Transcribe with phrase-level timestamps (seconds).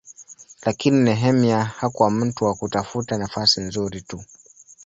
[0.65, 4.23] Lakini Nehemia hakuwa mtu wa kutafuta nafasi nzuri tu.